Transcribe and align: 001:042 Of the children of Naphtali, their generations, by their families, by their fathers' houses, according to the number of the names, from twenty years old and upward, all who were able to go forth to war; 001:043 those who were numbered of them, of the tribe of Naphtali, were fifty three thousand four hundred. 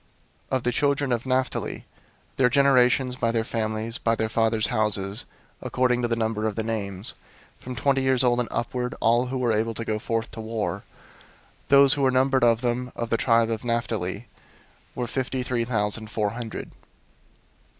001:042 0.49 0.57
Of 0.57 0.63
the 0.63 0.71
children 0.71 1.11
of 1.11 1.25
Naphtali, 1.27 1.85
their 2.37 2.49
generations, 2.49 3.15
by 3.17 3.31
their 3.31 3.43
families, 3.43 3.99
by 3.99 4.15
their 4.15 4.29
fathers' 4.29 4.65
houses, 4.69 5.25
according 5.61 6.01
to 6.01 6.07
the 6.07 6.15
number 6.15 6.47
of 6.47 6.55
the 6.55 6.63
names, 6.63 7.13
from 7.59 7.75
twenty 7.75 8.01
years 8.01 8.23
old 8.23 8.39
and 8.39 8.49
upward, 8.51 8.95
all 8.99 9.27
who 9.27 9.37
were 9.37 9.53
able 9.53 9.75
to 9.75 9.85
go 9.85 9.99
forth 9.99 10.31
to 10.31 10.41
war; 10.41 10.81
001:043 11.67 11.67
those 11.67 11.93
who 11.93 12.01
were 12.01 12.09
numbered 12.09 12.43
of 12.43 12.61
them, 12.61 12.91
of 12.95 13.11
the 13.11 13.17
tribe 13.17 13.51
of 13.51 13.63
Naphtali, 13.63 14.25
were 14.95 15.05
fifty 15.05 15.43
three 15.43 15.65
thousand 15.65 16.09
four 16.09 16.31
hundred. 16.31 16.71